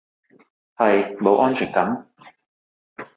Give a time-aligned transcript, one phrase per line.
[0.77, 2.07] 係，冇安全感